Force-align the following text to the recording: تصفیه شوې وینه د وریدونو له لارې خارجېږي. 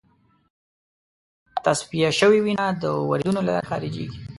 تصفیه 1.65 2.09
شوې 2.19 2.39
وینه 2.43 2.65
د 2.83 2.83
وریدونو 3.09 3.39
له 3.43 3.47
لارې 3.51 3.67
خارجېږي. 3.69 4.07